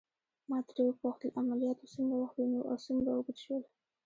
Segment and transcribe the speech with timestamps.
[0.49, 3.63] ما ترې وپوښتل: عملياتو څومره وخت ونیو او څومره اوږد شول؟